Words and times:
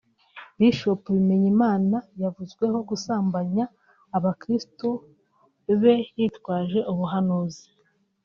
Bishop 0.57 1.01
Bimenyimana 1.15 1.97
yavuzweho 2.21 2.77
gusambanya 2.89 3.63
abakristo 4.17 4.87
be 5.81 5.95
yitwaje 6.17 6.79
ubuhanuzi 6.91 7.63